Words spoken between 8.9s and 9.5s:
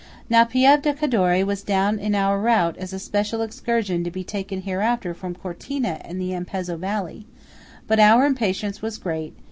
great.